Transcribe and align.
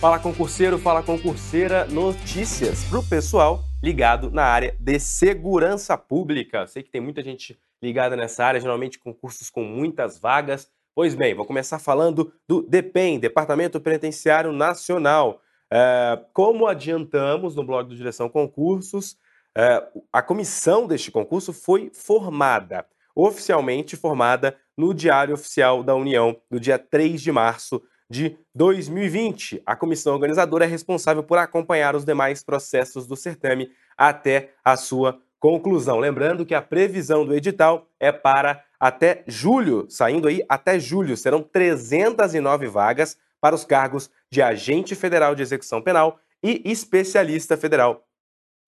Fala 0.00 0.20
concurseiro, 0.20 0.78
fala 0.78 1.02
concurseira, 1.02 1.84
notícias 1.86 2.84
para 2.84 3.00
o 3.00 3.04
pessoal 3.04 3.64
ligado 3.82 4.30
na 4.30 4.44
área 4.44 4.76
de 4.78 4.96
segurança 5.00 5.98
pública. 5.98 6.68
Sei 6.68 6.84
que 6.84 6.90
tem 6.90 7.00
muita 7.00 7.20
gente 7.20 7.58
ligada 7.82 8.14
nessa 8.14 8.44
área, 8.44 8.60
geralmente 8.60 8.96
concursos 8.96 9.50
com 9.50 9.64
muitas 9.64 10.16
vagas. 10.16 10.70
Pois 10.94 11.16
bem, 11.16 11.34
vou 11.34 11.44
começar 11.44 11.80
falando 11.80 12.32
do 12.46 12.62
DEPEN, 12.62 13.18
Departamento 13.18 13.80
Penitenciário 13.80 14.52
Nacional. 14.52 15.40
É, 15.68 16.16
como 16.32 16.68
adiantamos 16.68 17.56
no 17.56 17.64
blog 17.64 17.88
do 17.88 17.96
Direção 17.96 18.28
Concursos, 18.28 19.16
é, 19.56 19.84
a 20.12 20.22
comissão 20.22 20.86
deste 20.86 21.10
concurso 21.10 21.52
foi 21.52 21.90
formada, 21.92 22.86
oficialmente 23.16 23.96
formada 23.96 24.56
no 24.76 24.94
Diário 24.94 25.34
Oficial 25.34 25.82
da 25.82 25.96
União, 25.96 26.40
no 26.48 26.60
dia 26.60 26.78
3 26.78 27.20
de 27.20 27.32
março 27.32 27.82
de 28.10 28.36
2020. 28.54 29.62
A 29.66 29.76
comissão 29.76 30.14
organizadora 30.14 30.64
é 30.64 30.68
responsável 30.68 31.22
por 31.22 31.38
acompanhar 31.38 31.94
os 31.94 32.04
demais 32.04 32.42
processos 32.42 33.06
do 33.06 33.16
certame 33.16 33.70
até 33.96 34.50
a 34.64 34.76
sua 34.76 35.20
conclusão. 35.38 35.98
Lembrando 35.98 36.46
que 36.46 36.54
a 36.54 36.62
previsão 36.62 37.24
do 37.24 37.34
edital 37.34 37.86
é 38.00 38.10
para 38.10 38.64
até 38.80 39.24
julho, 39.26 39.86
saindo 39.88 40.28
aí 40.28 40.44
até 40.48 40.78
julho, 40.78 41.16
serão 41.16 41.42
309 41.42 42.66
vagas 42.68 43.16
para 43.40 43.54
os 43.54 43.64
cargos 43.64 44.10
de 44.30 44.42
agente 44.42 44.94
federal 44.94 45.34
de 45.34 45.42
execução 45.42 45.82
penal 45.82 46.18
e 46.42 46.62
especialista 46.64 47.56
federal 47.56 48.04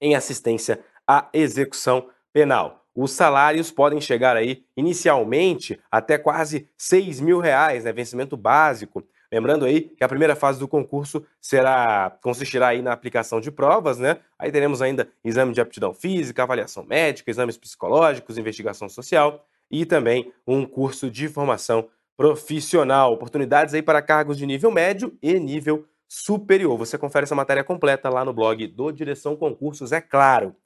em 0.00 0.14
assistência 0.14 0.80
à 1.06 1.28
execução 1.32 2.08
penal. 2.32 2.84
Os 2.94 3.12
salários 3.12 3.70
podem 3.70 4.00
chegar 4.00 4.36
aí 4.36 4.64
inicialmente 4.76 5.78
até 5.90 6.18
quase 6.18 6.68
6 6.76 7.20
mil 7.20 7.38
reais, 7.38 7.84
né, 7.84 7.92
vencimento 7.92 8.36
básico. 8.36 9.04
Lembrando 9.32 9.64
aí 9.64 9.82
que 9.82 10.02
a 10.02 10.08
primeira 10.08 10.34
fase 10.34 10.58
do 10.58 10.66
concurso 10.66 11.24
será 11.40 12.16
consistirá 12.20 12.68
aí 12.68 12.82
na 12.82 12.92
aplicação 12.92 13.40
de 13.40 13.50
provas, 13.50 13.98
né? 13.98 14.18
Aí 14.38 14.50
teremos 14.50 14.82
ainda 14.82 15.08
exame 15.24 15.52
de 15.52 15.60
aptidão 15.60 15.94
física, 15.94 16.42
avaliação 16.42 16.84
médica, 16.84 17.30
exames 17.30 17.56
psicológicos, 17.56 18.36
investigação 18.36 18.88
social 18.88 19.46
e 19.70 19.86
também 19.86 20.32
um 20.46 20.66
curso 20.66 21.08
de 21.08 21.28
formação 21.28 21.88
profissional. 22.16 23.12
Oportunidades 23.12 23.72
aí 23.72 23.82
para 23.82 24.02
cargos 24.02 24.36
de 24.36 24.44
nível 24.46 24.70
médio 24.70 25.16
e 25.22 25.38
nível 25.38 25.86
superior. 26.08 26.76
Você 26.76 26.98
confere 26.98 27.22
essa 27.22 27.36
matéria 27.36 27.62
completa 27.62 28.10
lá 28.10 28.24
no 28.24 28.32
blog 28.32 28.66
do 28.66 28.90
Direção 28.90 29.36
Concursos, 29.36 29.92
é 29.92 30.00
claro. 30.00 30.56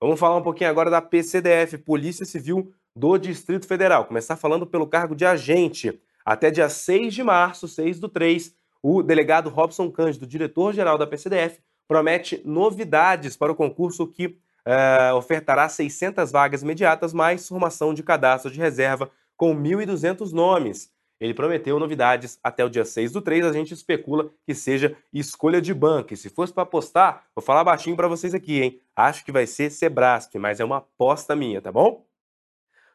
Vamos 0.00 0.18
falar 0.18 0.36
um 0.36 0.42
pouquinho 0.42 0.70
agora 0.70 0.90
da 0.90 1.00
PCDF, 1.00 1.78
Polícia 1.78 2.26
Civil 2.26 2.72
do 2.94 3.16
Distrito 3.16 3.66
Federal. 3.66 4.04
Começar 4.06 4.36
falando 4.36 4.66
pelo 4.66 4.88
cargo 4.88 5.14
de 5.14 5.24
agente. 5.24 6.00
Até 6.28 6.50
dia 6.50 6.68
6 6.68 7.14
de 7.14 7.22
março, 7.22 7.66
6 7.66 7.98
do 7.98 8.06
3, 8.06 8.54
o 8.82 9.02
delegado 9.02 9.48
Robson 9.48 9.90
Cândido, 9.90 10.26
diretor-geral 10.26 10.98
da 10.98 11.06
PCDF, 11.06 11.58
promete 11.88 12.42
novidades 12.44 13.34
para 13.34 13.50
o 13.50 13.54
concurso 13.54 14.06
que 14.06 14.26
uh, 14.26 15.14
ofertará 15.16 15.66
600 15.70 16.30
vagas 16.30 16.60
imediatas, 16.62 17.14
mais 17.14 17.48
formação 17.48 17.94
de 17.94 18.02
cadastro 18.02 18.50
de 18.50 18.58
reserva 18.58 19.10
com 19.38 19.56
1.200 19.56 20.30
nomes. 20.30 20.92
Ele 21.18 21.32
prometeu 21.32 21.78
novidades 21.78 22.38
até 22.44 22.62
o 22.62 22.68
dia 22.68 22.84
6 22.84 23.12
do 23.12 23.22
3, 23.22 23.46
a 23.46 23.52
gente 23.54 23.72
especula 23.72 24.30
que 24.44 24.54
seja 24.54 24.94
escolha 25.10 25.62
de 25.62 25.72
banco. 25.72 26.12
E 26.12 26.16
se 26.18 26.28
fosse 26.28 26.52
para 26.52 26.64
apostar, 26.64 27.24
vou 27.34 27.42
falar 27.42 27.64
baixinho 27.64 27.96
para 27.96 28.06
vocês 28.06 28.34
aqui, 28.34 28.60
hein? 28.60 28.80
Acho 28.94 29.24
que 29.24 29.32
vai 29.32 29.46
ser 29.46 29.70
Sebrasp, 29.70 30.36
mas 30.36 30.60
é 30.60 30.64
uma 30.66 30.76
aposta 30.76 31.34
minha, 31.34 31.62
tá 31.62 31.72
bom? 31.72 32.04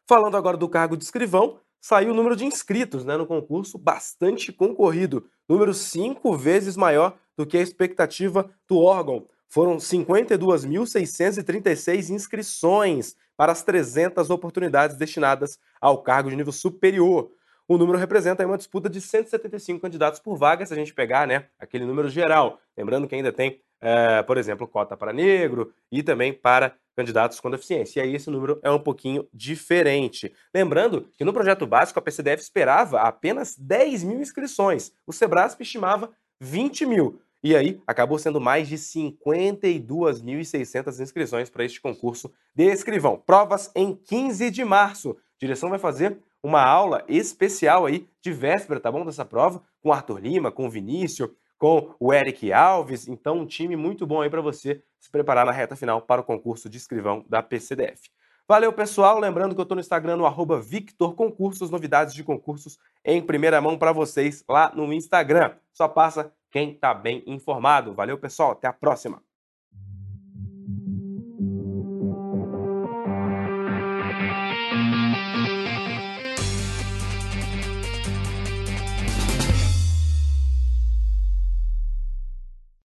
Falando 0.08 0.38
agora 0.38 0.56
do 0.56 0.70
cargo 0.70 0.95
de 0.95 1.03
escrivão, 1.03 1.59
saiu 1.84 2.09
o 2.12 2.16
número 2.16 2.36
de 2.38 2.45
inscritos 2.45 3.03
né, 3.03 3.17
no 3.17 3.28
concurso 3.28 3.78
bastante 3.78 4.53
concorrido, 4.53 5.26
número 5.50 5.73
cinco 5.73 6.38
vezes 6.38 6.78
maior 6.78 7.17
do 7.36 7.45
que 7.45 7.58
a 7.58 7.62
expectativa 7.62 8.50
do 8.66 8.80
órgão. 8.80 9.28
Foram 9.50 9.75
52.636 9.75 12.09
inscrições 12.09 13.18
para 13.35 13.52
as 13.52 13.63
300 13.63 14.30
oportunidades 14.30 14.96
destinadas 14.96 15.59
ao 15.81 16.02
cargo 16.02 16.30
de 16.30 16.38
nível 16.38 16.53
superior. 16.53 17.30
O 17.68 17.78
número 17.78 17.97
representa 17.97 18.47
uma 18.47 18.57
disputa 18.57 18.90
de 18.90 19.02
175 19.02 19.81
candidatos 19.81 20.22
por 20.22 20.38
vaga, 20.38 20.66
se 20.66 20.72
a 20.72 20.78
gente 20.78 20.94
pegar 20.94 21.28
né, 21.28 21.47
aquele 21.59 21.84
número 21.84 22.07
geral. 22.07 22.62
Lembrando 22.78 23.09
que 23.09 23.16
ainda 23.16 23.34
tem, 23.34 23.59
é, 23.81 24.24
por 24.24 24.38
exemplo, 24.38 24.66
cota 24.69 24.96
para 24.96 25.12
negro 25.12 25.74
e 25.91 26.02
também 26.02 26.31
para 26.31 26.78
candidatos 26.96 27.40
com 27.40 27.50
deficiência. 27.50 28.00
E 28.00 28.04
aí 28.04 28.16
esse 28.16 28.30
número 28.30 28.59
é 28.64 28.72
um 28.72 28.80
pouquinho 28.80 29.28
diferente. 29.34 30.34
Lembrando 30.54 31.09
que 31.18 31.26
no 31.26 31.34
projeto 31.34 31.66
básico 31.66 32.00
a 32.00 32.02
PCDF 32.02 32.42
esperava 32.42 33.02
apenas 33.02 33.56
10 33.58 34.04
mil 34.04 34.22
inscrições, 34.22 34.92
o 35.06 35.14
Sebrasp 35.14 35.62
estimava 35.62 36.12
20 36.40 36.86
mil. 36.86 37.20
E 37.44 37.56
aí 37.56 37.81
acabou 37.86 38.18
sendo 38.18 38.40
mais 38.40 38.70
de 38.70 38.78
52.600 38.78 41.02
inscrições 41.02 41.50
para 41.50 41.66
este 41.66 41.81
concurso 41.81 42.31
de 42.56 42.64
escrivão. 42.64 43.18
Provas 43.18 43.70
em 43.75 43.94
15 43.94 44.50
de 44.50 44.64
março. 44.64 45.12
A 45.12 45.16
direção 45.40 45.70
vai 45.70 45.78
fazer 45.78 46.18
uma 46.42 46.64
aula 46.64 47.04
especial 47.08 47.86
aí 47.86 48.08
de 48.22 48.31
véspera, 48.31 48.80
tá 48.80 48.90
bom? 48.90 49.06
Dessa 49.06 49.25
prova, 49.25 49.62
com 49.81 49.92
Arthur 49.92 50.20
Lima, 50.20 50.50
com 50.52 50.70
Vinícius, 50.70 51.30
com 51.63 51.96
o 51.97 52.13
Eric 52.13 52.51
Alves. 52.51 53.07
Então, 53.07 53.38
um 53.38 53.46
time 53.46 53.78
muito 53.78 54.06
bom 54.06 54.22
aí 54.22 54.29
para 54.29 54.41
você 54.41 54.84
se 55.00 55.09
preparar 55.09 55.46
na 55.46 55.51
reta 55.53 55.78
final 55.78 56.01
para 56.01 56.19
o 56.19 56.24
concurso 56.25 56.69
de 56.69 56.75
escrivão 56.75 57.24
da 57.29 57.41
PCDF. 57.41 58.09
Valeu, 58.46 58.74
pessoal. 58.74 59.18
Lembrando 59.18 59.56
que 59.56 59.62
eu 59.62 59.63
estou 59.63 59.75
no 59.75 59.79
Instagram, 59.79 60.18
no 60.18 60.25
arroba 60.25 60.59
Victor 60.59 61.16
Concursos, 61.16 61.69
novidades 61.69 62.13
de 62.13 62.22
concursos 62.22 62.78
em 63.06 63.22
primeira 63.22 63.62
mão 63.62 63.78
para 63.78 63.94
vocês 63.94 64.44
lá 64.46 64.74
no 64.75 64.91
Instagram. 64.91 65.53
Só 65.72 65.88
passa 65.88 66.34
quem 66.51 66.72
está 66.72 66.94
bem 66.94 67.24
informado. 67.25 67.94
Valeu, 67.94 68.18
pessoal. 68.18 68.51
Até 68.51 68.68
a 68.68 68.74
próxima. 68.74 69.24